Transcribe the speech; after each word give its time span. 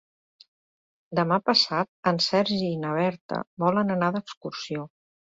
Demà 1.19 1.37
passat 1.49 2.11
en 2.11 2.19
Sergi 2.29 2.59
i 2.71 2.79
na 2.87 2.95
Berta 3.01 3.43
volen 3.65 3.97
anar 3.97 4.11
d'excursió. 4.17 4.89